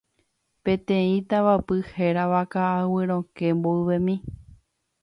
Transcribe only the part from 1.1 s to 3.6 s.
tavapy hérava Ka'aguy Rokẽ